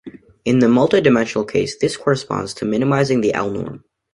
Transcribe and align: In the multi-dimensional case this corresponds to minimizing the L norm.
In 0.45 0.57
the 0.57 0.67
multi-dimensional 0.67 1.45
case 1.45 1.77
this 1.77 1.95
corresponds 1.95 2.55
to 2.55 2.65
minimizing 2.65 3.21
the 3.21 3.35
L 3.35 3.51
norm. 3.51 3.83